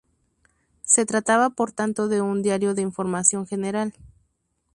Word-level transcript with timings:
Se 0.81 1.05
trataba 1.05 1.51
por 1.51 1.73
tanto 1.73 2.07
de 2.07 2.21
un 2.21 2.41
diario 2.41 2.73
de 2.73 2.81
información 2.81 3.45
general. 3.45 3.93